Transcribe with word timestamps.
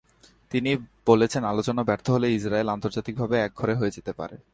তিনি 0.51 0.71
বলেছেন, 1.05 1.43
আলোচনা 1.43 1.81
ব্যর্থ 1.83 2.05
হলে 2.09 2.27
ইসরায়েল 2.33 2.69
আন্তর্জাতিকভাবে 2.69 3.35
একঘরে 3.37 3.73
হয়ে 3.75 3.91
যেতে 3.91 4.11
পারে। 4.13 4.35